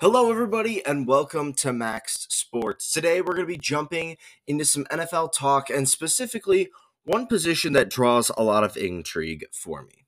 [0.00, 2.90] Hello, everybody, and welcome to Max'd Sports.
[2.90, 6.70] Today, we're going to be jumping into some NFL talk and specifically
[7.04, 10.06] one position that draws a lot of intrigue for me.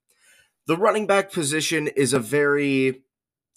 [0.67, 3.03] The running back position is a very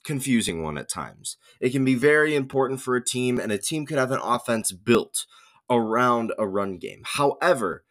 [0.03, 1.37] confusing one at times.
[1.61, 4.73] It can be very important for a team, and a team could have an offense
[4.73, 5.27] built
[5.69, 7.03] around a run game.
[7.05, 7.85] However,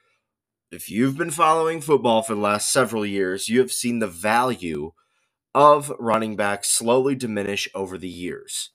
[0.71, 4.93] if you've been following football for the last several years, you have seen the value
[5.55, 8.71] of running backs slowly diminish over the years.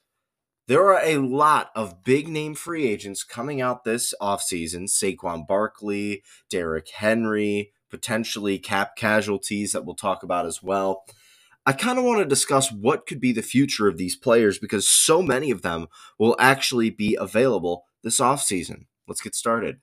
[0.68, 6.24] There are a lot of big name free agents coming out this offseason Saquon Barkley,
[6.50, 11.04] Derrick Henry, potentially cap casualties that we'll talk about as well.
[11.66, 14.88] I kind of want to discuss what could be the future of these players because
[14.88, 18.86] so many of them will actually be available this offseason.
[19.08, 19.80] Let's get started.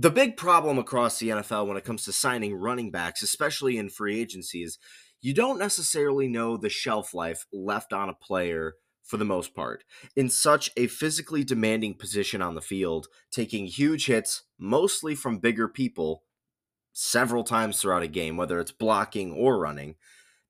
[0.00, 3.90] The big problem across the NFL when it comes to signing running backs, especially in
[3.90, 4.78] free agency, is
[5.20, 9.84] you don't necessarily know the shelf life left on a player for the most part.
[10.16, 15.68] In such a physically demanding position on the field, taking huge hits, mostly from bigger
[15.68, 16.22] people,
[16.94, 19.96] several times throughout a game, whether it's blocking or running,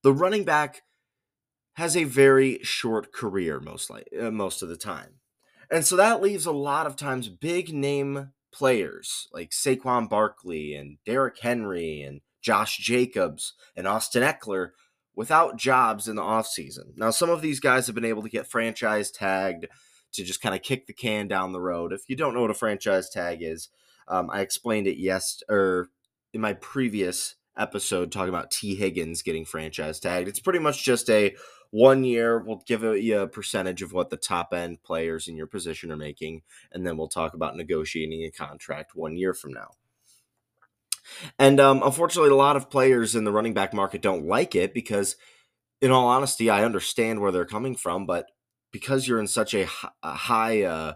[0.05, 0.83] the running back
[1.73, 5.15] has a very short career most uh, most of the time.
[5.73, 10.99] And so that leaves a lot of times big name players like Saquon Barkley and
[11.05, 14.71] Derrick Henry and Josh Jacobs and Austin Ekeler
[15.15, 16.97] without jobs in the offseason.
[16.97, 19.67] Now, some of these guys have been able to get franchise tagged
[20.13, 21.93] to just kind of kick the can down the road.
[21.93, 23.69] If you don't know what a franchise tag is,
[24.09, 25.89] um, I explained it yes or
[26.33, 30.29] in my previous episode talking about Tee Higgins getting franchise tagged.
[30.29, 31.35] It's pretty much just a
[31.71, 35.47] one year we'll give you a percentage of what the top end players in your
[35.47, 39.71] position are making and then we'll talk about negotiating a contract one year from now
[41.39, 44.75] and um, unfortunately a lot of players in the running back market don't like it
[44.75, 45.17] because
[45.81, 48.27] in all honesty i understand where they're coming from but
[48.73, 49.67] because you're in such a,
[50.05, 50.95] high uh,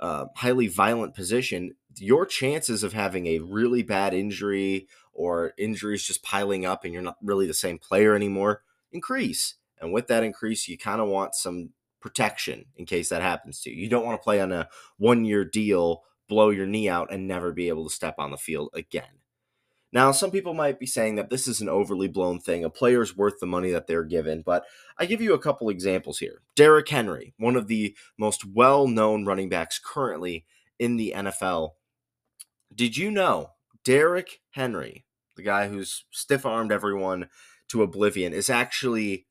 [0.00, 6.22] uh, highly violent position your chances of having a really bad injury or injuries just
[6.22, 8.62] piling up and you're not really the same player anymore
[8.92, 13.60] increase and with that increase, you kind of want some protection in case that happens
[13.60, 13.76] to you.
[13.76, 17.28] You don't want to play on a one year deal, blow your knee out, and
[17.28, 19.20] never be able to step on the field again.
[19.92, 22.64] Now, some people might be saying that this is an overly blown thing.
[22.64, 24.64] A player's worth the money that they're given, but
[24.98, 26.40] I give you a couple examples here.
[26.56, 30.46] Derrick Henry, one of the most well known running backs currently
[30.78, 31.72] in the NFL.
[32.74, 33.50] Did you know
[33.84, 35.04] Derrick Henry,
[35.36, 37.28] the guy who's stiff armed everyone
[37.68, 39.26] to oblivion, is actually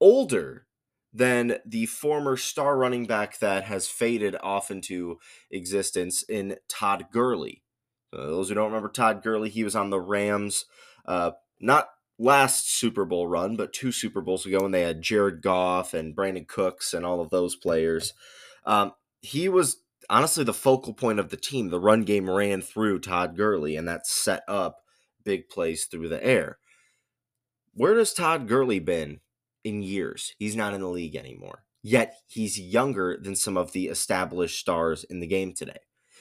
[0.00, 0.66] older
[1.12, 5.18] than the former star running back that has faded off into
[5.50, 7.62] existence in Todd Gurley.
[8.12, 10.66] those who don't remember Todd Gurley, he was on the Rams,
[11.06, 11.88] uh, not
[12.18, 16.16] last Super Bowl run, but two Super Bowls ago when they had Jared Goff and
[16.16, 18.12] Brandin Cooks and all of those players.
[18.64, 21.70] Um, he was honestly the focal point of the team.
[21.70, 24.78] The run game ran through Todd Gurley, and that set up
[25.24, 26.58] big plays through the air.
[27.72, 29.20] Where does Todd Gurley been
[29.64, 30.34] in years.
[30.38, 31.64] He's not in the league anymore.
[31.82, 35.80] Yet he's younger than some of the established stars in the game today.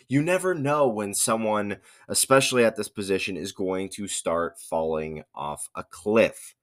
[0.10, 1.78] You never know when someone,
[2.10, 6.56] especially at this position, is going to start falling off a cliff.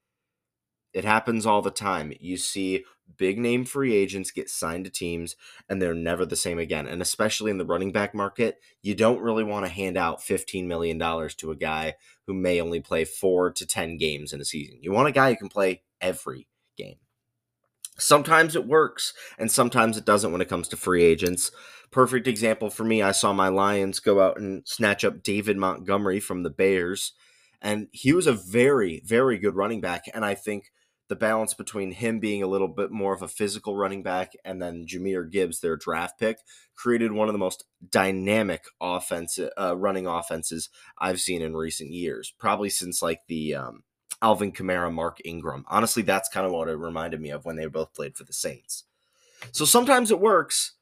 [0.93, 2.12] It happens all the time.
[2.21, 2.84] You see
[3.17, 5.37] big name free agents get signed to teams
[5.69, 6.87] and they're never the same again.
[6.87, 10.67] And especially in the running back market, you don't really want to hand out $15
[10.67, 11.95] million to a guy
[12.27, 14.78] who may only play four to 10 games in a season.
[14.81, 16.97] You want a guy who can play every game.
[17.99, 21.51] Sometimes it works, and sometimes it doesn't when it comes to free agents.
[21.91, 26.19] Perfect example for me, I saw my Lions go out and snatch up David Montgomery
[26.19, 27.12] from the Bears,
[27.61, 30.05] and he was a very, very good running back.
[30.15, 30.72] And I think
[31.10, 34.62] the balance between him being a little bit more of a physical running back and
[34.62, 36.38] then Jahmyr Gibbs, their draft pick,
[36.76, 42.32] created one of the most dynamic offense uh, running offenses I've seen in recent years,
[42.38, 43.83] probably since like the um,
[44.22, 45.65] Alvin Kamara, Mark Ingram.
[45.66, 48.33] Honestly, that's kind of what it reminded me of when they both played for the
[48.33, 48.84] Saints.
[49.51, 50.74] So sometimes it works,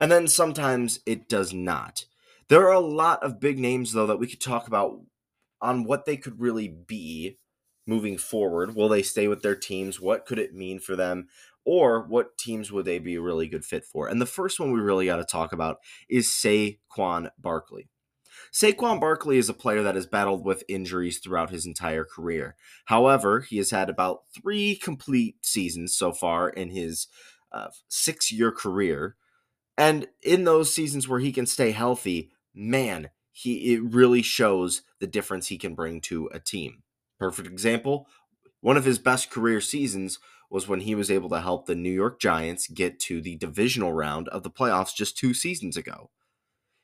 [0.00, 2.04] and then sometimes it does not.
[2.48, 5.00] There are a lot of big names, though, that we could talk about
[5.60, 7.38] on what they could really be
[7.86, 8.74] moving forward.
[8.74, 10.00] Will they stay with their teams?
[10.00, 11.28] What could it mean for them?
[11.64, 14.08] Or what teams would they be a really good fit for?
[14.08, 17.88] And the first one we really got to talk about is Saquon Barkley.
[18.52, 22.56] Saquon Barkley is a player that has battled with injuries throughout his entire career.
[22.86, 27.06] However, he has had about three complete seasons so far in his
[27.52, 29.16] uh, six year career.
[29.78, 35.06] And in those seasons where he can stay healthy, man, he it really shows the
[35.06, 36.81] difference he can bring to a team.
[37.22, 38.08] Perfect example,
[38.62, 40.18] one of his best career seasons
[40.50, 43.92] was when he was able to help the New York Giants get to the divisional
[43.92, 46.10] round of the playoffs just 2 seasons ago.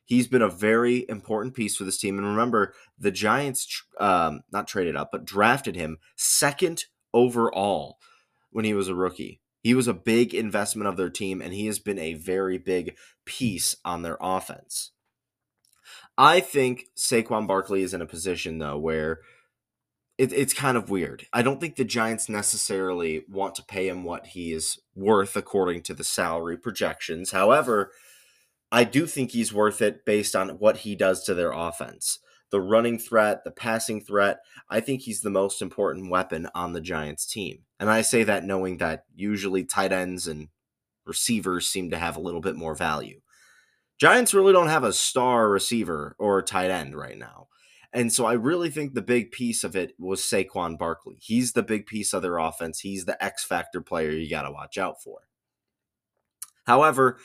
[0.05, 4.69] He's been a very important piece for this team and remember the Giants um, not
[4.69, 7.99] traded up but drafted him second overall
[8.53, 9.41] when he was a rookie.
[9.61, 12.97] He was a big investment of their team, and he has been a very big
[13.25, 14.93] piece on their offense.
[16.17, 19.19] I think Saquon Barkley is in a position, though, where
[20.19, 21.27] it, it's kind of weird.
[21.33, 25.83] I don't think the Giants necessarily want to pay him what he is worth according
[25.83, 27.31] to the salary projections.
[27.31, 27.93] However,
[28.71, 32.19] I do think he's worth it based on what he does to their offense
[32.51, 34.39] the running threat, the passing threat.
[34.71, 37.65] I think he's the most important weapon on the Giants team.
[37.79, 40.49] And I say that knowing that usually tight ends and
[41.05, 43.21] receivers seem to have a little bit more value.
[43.99, 47.49] Giants really don't have a star receiver or tight end right now.
[47.93, 51.17] And so I really think the big piece of it was Saquon Barkley.
[51.21, 52.81] He's the big piece of their offense.
[52.81, 55.21] He's the X factor player you got to watch out for.
[56.67, 57.19] However,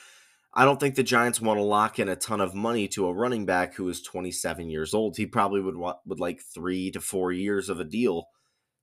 [0.53, 3.13] I don't think the Giants want to lock in a ton of money to a
[3.13, 5.17] running back who is 27 years old.
[5.17, 8.27] He probably would want would like 3 to 4 years of a deal.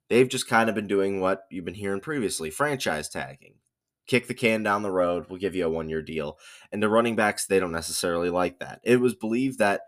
[0.09, 3.55] They've just kind of been doing what you've been hearing previously, franchise tagging.
[4.09, 6.37] Kick the can down the road, we'll give you a one-year deal.
[6.73, 8.81] And the running backs, they don't necessarily like that.
[8.82, 9.82] It was believed that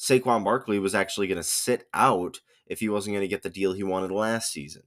[0.00, 3.50] Saquon Barkley was actually going to sit out if he wasn't going to get the
[3.50, 4.82] deal he wanted last season.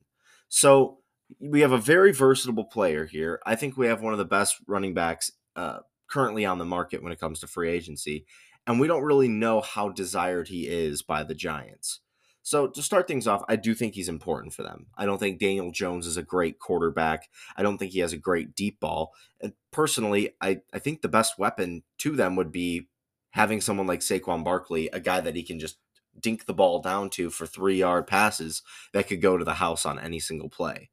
[0.50, 1.00] So,
[1.39, 3.39] we have a very versatile player here.
[3.45, 5.80] I think we have one of the best running backs uh,
[6.10, 8.25] currently on the market when it comes to free agency,
[8.68, 12.01] and we don't really know how desired he is by the Giants.
[12.44, 14.88] So to start things off, I do think he's important for them.
[14.98, 17.30] I don't think Daniel Jones is a great quarterback.
[17.56, 19.13] I don't think he has a great deep ball.
[19.42, 22.89] And personally, I, I think the best weapon to them would be
[23.33, 25.77] having someone like Saquon Barkley, a guy that he can just
[26.19, 28.62] dink the ball down to for three yard passes
[28.94, 30.89] that could go to the house on any single play.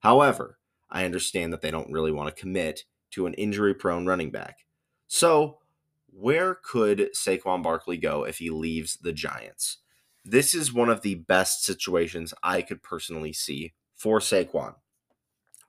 [0.00, 0.58] However,
[0.88, 4.58] I understand that they don't really want to commit to an injury prone running back.
[5.08, 5.58] So,
[6.06, 9.78] where could Saquon Barkley go if he leaves the Giants?
[10.24, 14.74] This is one of the best situations I could personally see for Saquon.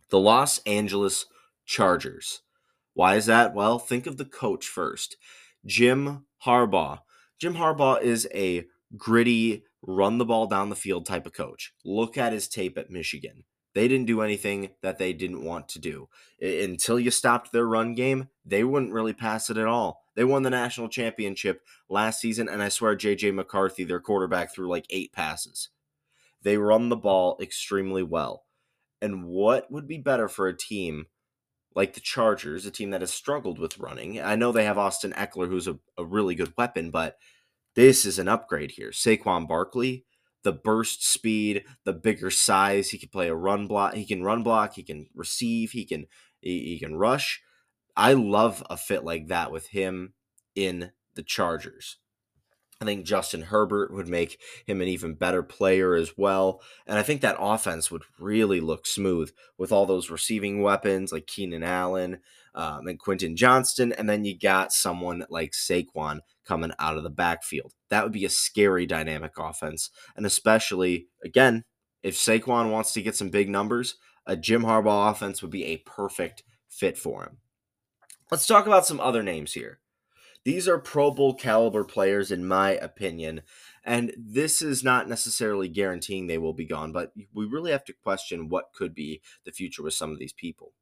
[0.10, 1.26] The Los Angeles
[1.66, 2.42] Chargers.
[2.94, 3.56] Why is that?
[3.56, 5.18] Well, think of the coach first
[5.66, 7.00] Jim Harbaugh.
[7.40, 8.66] Jim Harbaugh is a
[8.98, 11.74] gritty, run the ball down the field type of coach.
[11.84, 13.44] Look at his tape at Michigan.
[13.74, 16.10] They didn't do anything that they didn't want to do.
[16.42, 20.04] Until you stopped their run game, they wouldn't really pass it at all.
[20.16, 24.70] They won the national championship last season, and I swear JJ McCarthy, their quarterback, threw
[24.70, 25.70] like eight passes.
[26.42, 28.44] They run the ball extremely well.
[29.02, 31.08] And what would be better for a team
[31.76, 34.22] like the Chargers, a team that has struggled with running?
[34.22, 37.18] I know they have Austin Ekeler, who's a, a really good weapon, but
[37.76, 38.90] this is an upgrade here.
[38.90, 40.06] Saquon Barkley,
[40.44, 42.90] the burst speed, the bigger size.
[42.90, 43.94] He can play a run block.
[43.94, 44.74] He can run block.
[44.74, 45.72] He can receive.
[45.72, 46.08] He can
[46.42, 47.42] he, he can rush.
[47.96, 50.14] I love a fit like that with him
[50.56, 51.98] in the Chargers.
[52.82, 56.62] I think Justin Herbert would make him an even better player as well.
[56.88, 61.28] And I think that offense would really look smooth with all those receiving weapons like
[61.28, 62.20] Keenan Allen
[62.56, 63.94] um, and Quentin Johnston.
[63.94, 67.74] And then you got someone like Saquon coming out of the backfield.
[67.90, 69.92] That would be a scary dynamic offense.
[70.16, 71.66] And especially, again,
[72.02, 73.96] if Saquon wants to get some big numbers,
[74.26, 77.38] a Jim Harbaugh offense would be a perfect fit for him.
[78.32, 79.81] Let's talk about some other names here.
[80.44, 83.42] These are Pro Bowl caliber players, in my opinion.
[83.84, 87.94] And this is not necessarily guaranteeing they will be gone, but we really have to
[87.94, 90.74] question what could be the future with some of these people.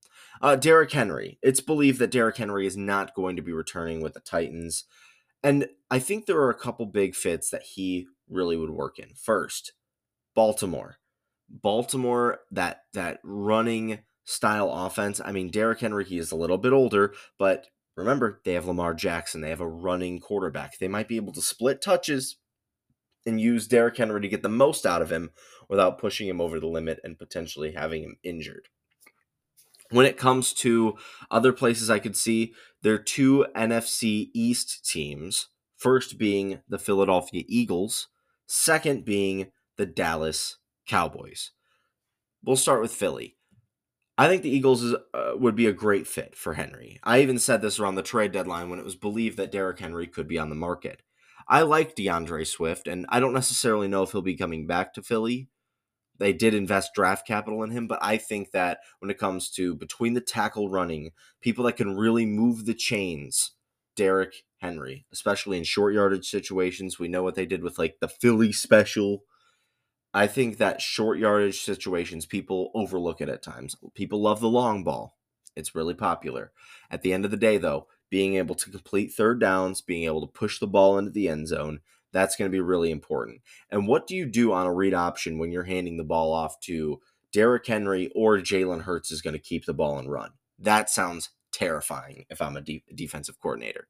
[0.42, 1.38] Uh, Derrick Henry.
[1.42, 4.86] It's believed that Derrick Henry is not going to be returning with the Titans.
[5.44, 9.14] And I think there are a couple big fits that he really would work in.
[9.16, 9.74] First,
[10.36, 10.98] Baltimore.
[11.50, 15.20] Baltimore, that that running style offense.
[15.24, 17.68] I mean, Derrick Henry, he is a little bit older, but
[18.00, 19.42] remember, they have Lamar Jackson.
[19.42, 20.78] They have a running quarterback.
[20.78, 22.38] They might be able to split touches
[23.26, 25.32] and use Derrick Henry to get the most out of him
[25.68, 28.70] without pushing him over the limit and potentially having him injured.
[29.92, 30.98] When it comes to
[31.32, 35.48] other places I could see, there are two NFC East teams.
[35.78, 38.10] First being the Philadelphia Eagles,
[38.46, 41.52] second being the Dallas Cowboys.
[42.44, 43.38] We'll start with Philly.
[44.20, 47.00] I think the Eagles is, uh, would be a great fit for Henry.
[47.06, 50.08] I even said this around the trade deadline when it was believed that Derrick Henry
[50.08, 51.02] could be on the market.
[51.48, 55.02] I like D'Andre Swift, and I don't necessarily know if he'll be coming back to
[55.02, 55.48] Philly.
[56.18, 59.74] They did invest draft capital in him, but I think that when it comes to
[59.74, 63.52] between the tackle running, people that can really move the chains,
[63.96, 67.00] Derrick Henry, especially in short yardage situations.
[67.00, 69.24] We know what they did with like the Philly special.
[70.14, 73.76] I think that short yardage situations, people overlook it at times.
[73.94, 75.18] People love the long ball,
[75.56, 76.52] it's really popular.
[76.90, 80.22] At the end of the day, though, being able to complete third downs, being able
[80.22, 83.42] to push the ball into the end zone, that's going to be really important.
[83.70, 86.60] And what do you do on a read option when you're handing the ball off
[86.62, 87.00] to
[87.32, 90.32] Derrick Henry or Jalen Hurts is going to keep the ball and run?
[90.58, 93.88] That sounds terrifying if I'm a de- defensive coordinator.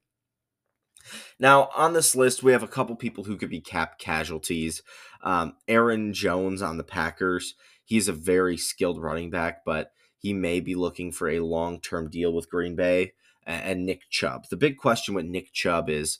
[1.39, 4.83] Now, on this list, we have a couple people who could be cap casualties.
[5.23, 7.55] Um, Aaron Jones on the Packers.
[7.83, 12.09] He's a very skilled running back, but he may be looking for a long term
[12.09, 13.13] deal with Green Bay.
[13.45, 14.45] And Nick Chubb.
[14.49, 16.19] The big question with Nick Chubb is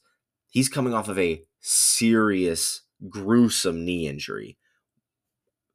[0.49, 4.57] he's coming off of a serious, gruesome knee injury.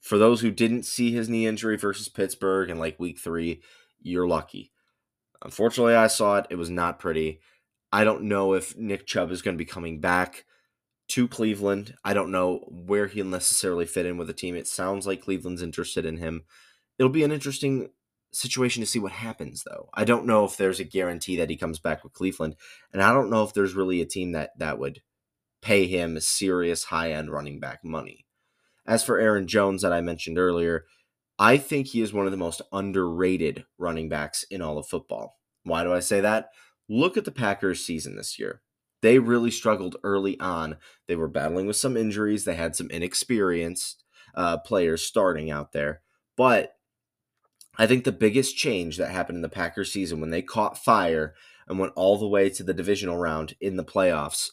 [0.01, 3.63] For those who didn't see his knee injury versus Pittsburgh in like week three,
[4.03, 4.73] you're lucky.
[5.43, 6.47] Unfortunately, I saw it.
[6.51, 7.41] It was not pretty.
[7.95, 10.47] I don't know if Nick Chubb is going to be coming back
[11.11, 11.95] to Cleveland.
[12.05, 14.57] I don't know where he'll necessarily fit in with the team.
[14.57, 16.43] It sounds like Cleveland's interested in him.
[16.99, 17.91] It'll be an interesting
[18.33, 19.91] situation to see what happens, though.
[19.95, 22.57] I don't know if there's a guarantee that he comes back with Cleveland,
[22.93, 25.01] and I don't know if there's really a team that that would
[25.63, 28.27] pay him serious high end running back money.
[28.85, 30.85] As for Aaron Jones, that I mentioned earlier,
[31.39, 35.39] I think he is one of the most underrated running backs in all of football.
[35.63, 36.49] Why do I say that?
[36.89, 38.63] Look at the Packers season this year.
[39.03, 40.77] They really struggled early on.
[41.09, 42.45] They were battling with some injuries.
[42.45, 44.03] They had some inexperienced
[44.35, 46.01] uh, players starting out there.
[46.37, 46.77] But
[47.77, 51.35] I think the biggest change that happened in the Packers season when they caught fire
[51.69, 54.51] and went all the way to the divisional round in the playoffs,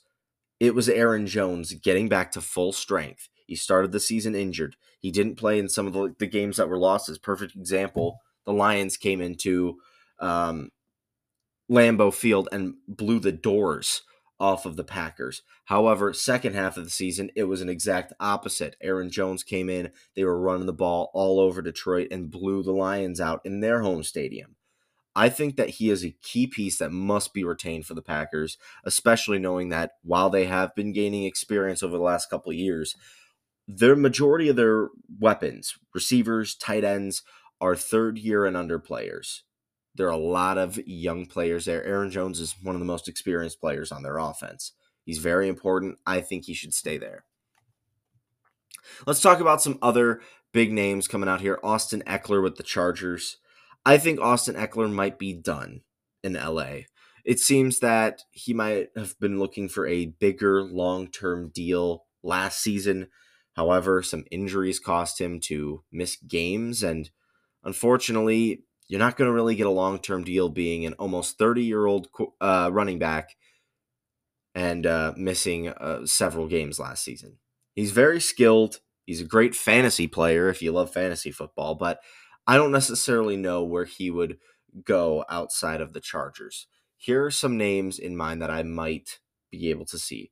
[0.59, 3.29] it was Aaron Jones getting back to full strength.
[3.47, 4.75] He started the season injured.
[4.99, 7.09] He didn't play in some of the, the games that were lost.
[7.09, 9.77] As perfect example, the Lions came into
[10.19, 10.69] um,
[11.71, 14.01] Lambeau Field and blew the doors
[14.41, 15.41] off of the Packers.
[15.65, 18.75] However, second half of the season, it was an exact opposite.
[18.81, 22.73] Aaron Jones came in, they were running the ball all over Detroit and blew the
[22.73, 24.55] Lions out in their home stadium.
[25.15, 28.57] I think that he is a key piece that must be retained for the Packers,
[28.83, 32.95] especially knowing that while they have been gaining experience over the last couple of years,
[33.67, 37.23] their majority of their weapons, receivers, tight ends,
[37.59, 39.43] are third year and under players.
[39.95, 41.83] There are a lot of young players there.
[41.83, 44.71] Aaron Jones is one of the most experienced players on their offense.
[45.03, 45.97] He's very important.
[46.05, 47.25] I think he should stay there.
[49.05, 50.21] Let's talk about some other
[50.53, 51.59] big names coming out here.
[51.63, 53.37] Austin Ekeler with the Chargers.
[53.85, 55.81] I think Austin Ekeler might be done
[56.23, 56.81] in LA.
[57.23, 62.59] It seems that he might have been looking for a bigger long term deal last
[62.61, 63.07] season.
[63.53, 67.09] However, some injuries cost him to miss games, and
[67.63, 71.63] unfortunately, you're not going to really get a long term deal being an almost 30
[71.63, 72.09] year old
[72.41, 73.37] uh, running back
[74.53, 77.37] and uh, missing uh, several games last season.
[77.73, 78.81] He's very skilled.
[79.05, 82.01] He's a great fantasy player if you love fantasy football, but
[82.45, 84.39] I don't necessarily know where he would
[84.83, 86.67] go outside of the Chargers.
[86.97, 89.19] Here are some names in mind that I might
[89.49, 90.31] be able to see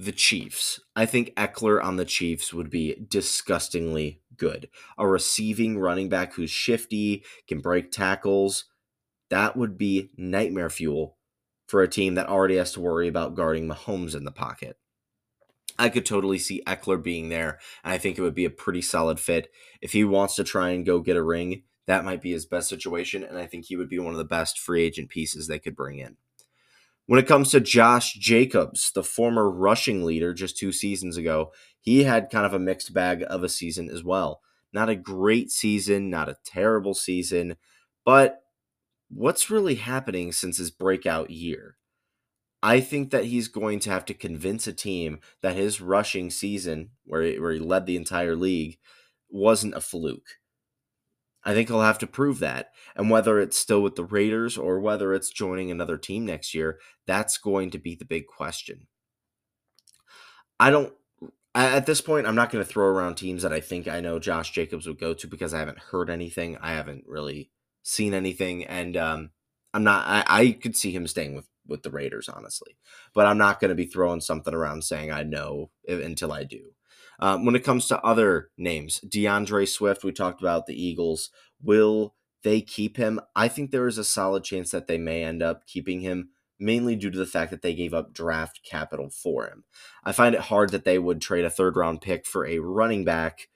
[0.00, 0.80] the Chiefs.
[0.96, 4.70] I think Ekeler on the Chiefs would be disgustingly good.
[4.96, 8.64] A receiving running back who's shifty, can break tackles.
[9.28, 11.18] That would be nightmare fuel
[11.66, 14.78] for a team that already has to worry about guarding Mahomes in the pocket.
[15.78, 18.80] I could totally see Ekeler being there, and I think it would be a pretty
[18.80, 19.50] solid fit.
[19.82, 22.70] If he wants to try and go get a ring, that might be his best
[22.70, 25.58] situation, and I think he would be one of the best free agent pieces they
[25.58, 26.16] could bring in.
[27.10, 31.50] When it comes to Josh Jacobs, the former rushing leader just two seasons ago,
[31.80, 34.42] he had kind of a mixed bag of a season as well.
[34.72, 37.56] Not a great season, not a terrible season,
[38.04, 38.42] but
[39.08, 41.78] what's really happening since his breakout year?
[42.62, 46.90] I think that he's going to have to convince a team that his rushing season,
[47.02, 48.78] where he, where he led the entire league,
[49.28, 50.38] wasn't a fluke.
[51.44, 52.70] I think he'll have to prove that.
[52.94, 56.78] And whether it's still with the Raiders or whether it's joining another team next year,
[57.06, 58.86] that's going to be the big question.
[60.58, 60.92] I don't,
[61.54, 64.18] at this point, I'm not going to throw around teams that I think I know
[64.18, 66.58] Josh Jacobs would go to because I haven't heard anything.
[66.60, 67.50] I haven't really
[67.82, 68.64] seen anything.
[68.64, 69.30] And um,
[69.72, 72.76] I'm not, I, I could see him staying with, with the Raiders, honestly.
[73.14, 76.72] But I'm not going to be throwing something around saying I know until I do.
[77.20, 81.30] Um, when it comes to other names, D'Andre Swift, we talked about the Eagles.
[81.62, 83.20] Will they keep him?
[83.36, 86.96] I think there is a solid chance that they may end up keeping him, mainly
[86.96, 89.64] due to the fact that they gave up draft capital for him.
[90.02, 93.04] I find it hard that they would trade a third round pick for a running
[93.04, 93.48] back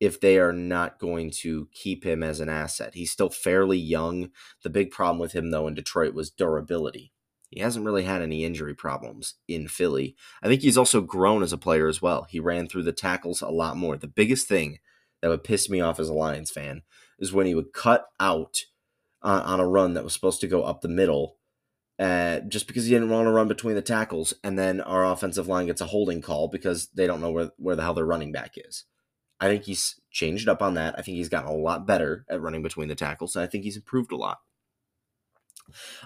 [0.00, 2.94] if they are not going to keep him as an asset.
[2.94, 4.30] He's still fairly young.
[4.62, 7.12] The big problem with him, though, in Detroit was durability.
[7.48, 10.14] He hasn't really had any injury problems in Philly.
[10.42, 12.26] I think he's also grown as a player as well.
[12.28, 13.96] He ran through the tackles a lot more.
[13.96, 14.78] The biggest thing
[15.22, 16.82] that would piss me off as a Lions fan
[17.18, 18.64] is when he would cut out
[19.22, 21.36] on, on a run that was supposed to go up the middle
[21.98, 25.48] uh, just because he didn't want to run between the tackles, and then our offensive
[25.48, 28.30] line gets a holding call because they don't know where, where the hell their running
[28.30, 28.84] back is.
[29.40, 30.94] I think he's changed up on that.
[30.96, 33.64] I think he's gotten a lot better at running between the tackles, and I think
[33.64, 34.38] he's improved a lot.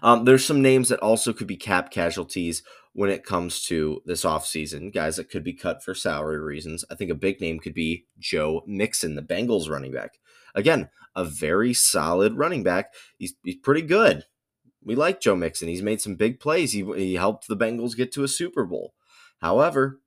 [0.03, 4.25] Um, there's some names that also could be cap casualties when it comes to this
[4.25, 6.85] offseason, guys that could be cut for salary reasons.
[6.91, 10.19] I think a big name could be Joe Mixon, the Bengals running back.
[10.55, 12.93] Again, a very solid running back.
[13.17, 14.25] He's, he's pretty good.
[14.85, 15.69] We like Joe Mixon.
[15.69, 16.73] He's made some big plays.
[16.73, 18.95] He, he helped the Bengals get to a Super Bowl.
[19.41, 20.01] However,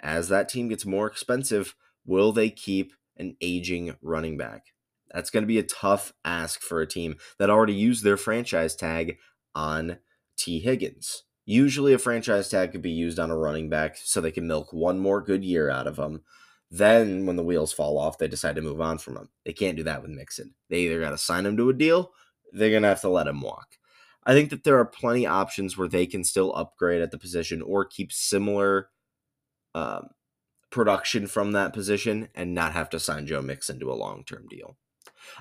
[0.00, 4.71] as that team gets more expensive, will they keep an aging running back?
[5.12, 8.74] That's going to be a tough ask for a team that already used their franchise
[8.74, 9.18] tag
[9.54, 9.98] on
[10.36, 11.24] Tee Higgins.
[11.44, 14.72] Usually, a franchise tag could be used on a running back so they can milk
[14.72, 16.22] one more good year out of him.
[16.70, 19.28] Then, when the wheels fall off, they decide to move on from him.
[19.44, 20.54] They can't do that with Mixon.
[20.70, 22.12] They either got to sign him to a deal,
[22.52, 23.78] they're going to have to let him walk.
[24.24, 27.60] I think that there are plenty options where they can still upgrade at the position
[27.60, 28.88] or keep similar
[29.74, 30.08] um,
[30.70, 34.46] production from that position and not have to sign Joe Mixon to a long term
[34.48, 34.76] deal.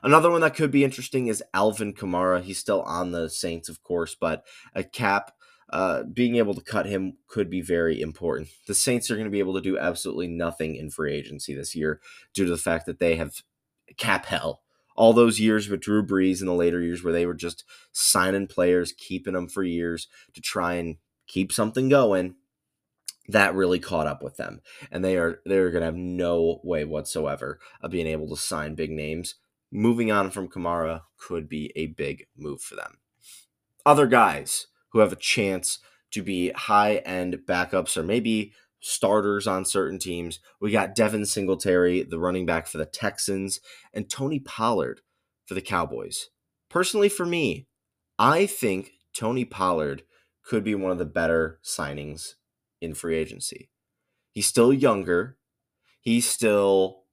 [0.03, 2.41] Another one that could be interesting is Alvin Kamara.
[2.41, 5.33] He's still on the Saints, of course, but a cap
[5.71, 8.49] uh, being able to cut him could be very important.
[8.67, 11.75] The Saints are going to be able to do absolutely nothing in free agency this
[11.75, 12.01] year
[12.33, 13.41] due to the fact that they have
[13.97, 14.61] cap hell.
[14.97, 17.63] All those years with Drew Brees in the later years where they were just
[17.93, 22.35] signing players, keeping them for years to try and keep something going,
[23.29, 24.61] that really caught up with them.
[24.91, 28.75] And they are they're going to have no way whatsoever of being able to sign
[28.75, 29.35] big names
[29.71, 32.97] moving on from Kamara could be a big move for them.
[33.85, 35.79] Other guys who have a chance
[36.11, 40.39] to be high end backups or maybe starters on certain teams.
[40.59, 43.59] We got Devin Singletary, the running back for the Texans,
[43.93, 45.01] and Tony Pollard
[45.45, 46.29] for the Cowboys.
[46.69, 47.67] Personally, for me,
[48.17, 50.03] I think Tony Pollard
[50.43, 52.33] could be one of the better signings
[52.81, 53.69] in free agency.
[54.31, 55.37] He's still younger.
[56.01, 57.03] He's still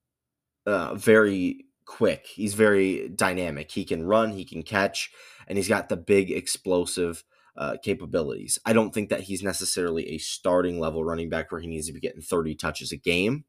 [0.66, 2.26] uh, very quick.
[2.26, 3.70] He's very dynamic.
[3.70, 5.10] He can run, he can catch,
[5.48, 7.24] and he's got the big explosive
[7.56, 8.58] uh, capabilities.
[8.66, 11.94] I don't think that he's necessarily a starting level running back where he needs to
[11.94, 13.44] be getting 30 touches a game,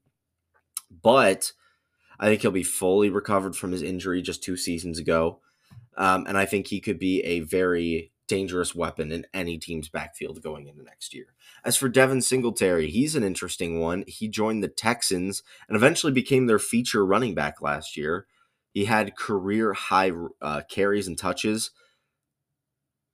[1.03, 1.51] but
[2.17, 5.41] I think he'll be fully recovered from his injury just two seasons ago.
[5.97, 10.41] Um, and I think he could be a very dangerous weapon in any team's backfield
[10.41, 11.25] going into next year.
[11.65, 14.05] As for Devin Singletary, he's an interesting one.
[14.07, 18.27] He joined the Texans and eventually became their feature running back last year.
[18.71, 20.11] He had career high
[20.41, 21.71] uh, carries and touches.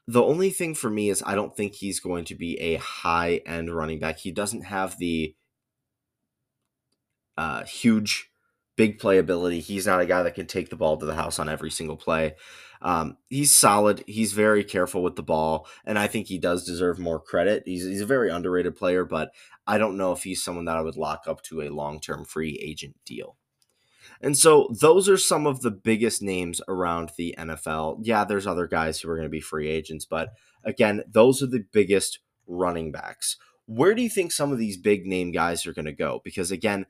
[0.07, 3.41] The only thing for me is I don't think he's going to be a high
[3.45, 4.19] end running back.
[4.19, 5.33] He doesn't have the
[7.37, 8.29] uh, huge
[8.75, 9.59] big playability.
[9.61, 11.97] He's not a guy that can take the ball to the house on every single
[11.97, 12.35] play.
[12.81, 14.03] Um, he's solid.
[14.05, 17.63] He's very careful with the ball, and I think he does deserve more credit.
[17.65, 19.31] He's, he's a very underrated player, but
[19.65, 22.25] I don't know if he's someone that I would lock up to a long term
[22.25, 23.37] free agent deal.
[24.21, 27.99] And so those are some of the biggest names around the NFL.
[28.03, 30.29] Yeah, there's other guys who are going to be free agents, but
[30.63, 33.37] again, those are the biggest running backs.
[33.65, 36.21] Where do you think some of these big name guys are going to go?
[36.23, 36.85] Because again,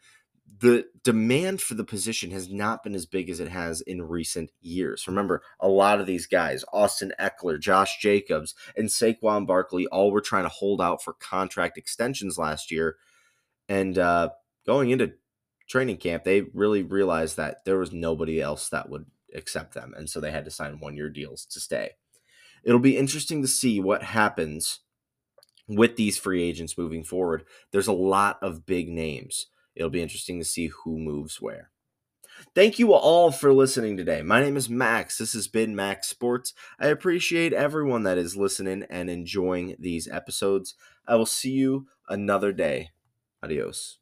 [0.59, 4.51] the demand for the position has not been as big as it has in recent
[4.61, 5.07] years.
[5.07, 10.21] Remember, a lot of these guys, Austin Ekeler, Josh Jacobs, and Saquon Barkley, all were
[10.21, 12.95] trying to hold out for contract extensions last year.
[13.67, 14.29] And uh,
[14.65, 15.13] going into
[15.67, 19.93] training camp, they really realized that there was nobody else that would accept them.
[19.97, 21.91] And so they had to sign one year deals to stay.
[22.63, 24.79] It'll be interesting to see what happens
[25.67, 27.43] with these free agents moving forward.
[27.71, 31.71] There's a lot of big names it'll be interesting to see who moves where.
[32.53, 34.21] Thank you all for listening today.
[34.21, 35.17] My name is Max.
[35.17, 36.53] This has been Max'd Sports.
[36.79, 40.75] I appreciate everyone that is listening and enjoying these episodes.
[41.07, 42.89] I will see you another day.
[43.41, 43.99] Adios.